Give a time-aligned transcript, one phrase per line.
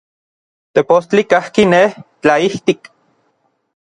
[0.73, 1.87] Tepostli kajki nej,
[2.21, 2.79] tlaijtik.